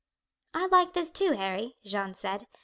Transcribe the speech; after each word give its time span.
"I 0.55 0.65
like 0.65 0.93
this 0.93 1.11
too, 1.11 1.33
Harry," 1.33 1.75
Jeanne 1.85 2.15
said. 2.15 2.47